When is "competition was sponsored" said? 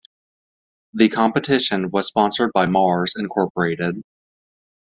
1.09-2.53